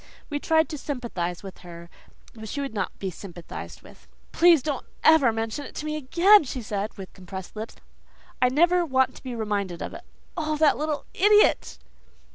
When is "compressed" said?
7.13-7.55